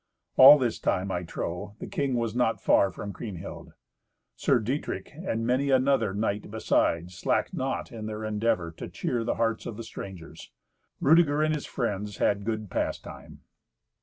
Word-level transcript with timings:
All 0.35 0.57
this 0.57 0.79
time, 0.79 1.11
I 1.11 1.21
trow, 1.21 1.75
the 1.77 1.85
king 1.85 2.15
was 2.15 2.33
not 2.35 2.59
far 2.59 2.89
from 2.89 3.13
Kriemhild. 3.13 3.73
Sir 4.35 4.57
Dietrich, 4.59 5.11
and 5.13 5.45
many 5.45 5.69
another 5.69 6.11
knight 6.11 6.49
beside, 6.49 7.11
slacked 7.11 7.53
not 7.53 7.91
in 7.91 8.07
their 8.07 8.23
endeavour 8.25 8.71
to 8.77 8.89
cheer 8.89 9.23
the 9.23 9.35
hearts 9.35 9.67
of 9.67 9.77
the 9.77 9.83
strangers. 9.83 10.49
Rudeger 10.99 11.43
and 11.43 11.53
his 11.53 11.67
friends 11.67 12.17
had 12.17 12.45
good 12.45 12.71
pastime. 12.71 13.41